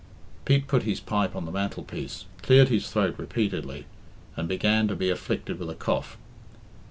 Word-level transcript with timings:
Pete 0.45 0.65
put 0.65 0.81
his 0.81 0.99
pipe 0.99 1.35
on 1.35 1.45
the 1.45 1.51
mantelpiece, 1.51 2.25
cleared 2.41 2.69
his 2.69 2.89
throat 2.89 3.13
repeatedly, 3.19 3.85
and 4.35 4.47
began 4.47 4.87
to 4.87 4.95
be 4.95 5.11
afflicted 5.11 5.59
with 5.59 5.69
a 5.69 5.75
cough. 5.75 6.17